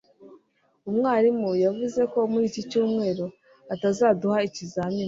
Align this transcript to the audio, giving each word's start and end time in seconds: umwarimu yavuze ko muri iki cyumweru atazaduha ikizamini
umwarimu 0.89 1.49
yavuze 1.65 2.01
ko 2.13 2.19
muri 2.31 2.45
iki 2.51 2.61
cyumweru 2.69 3.25
atazaduha 3.73 4.39
ikizamini 4.49 4.99